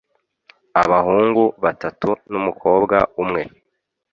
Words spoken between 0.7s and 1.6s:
abahungu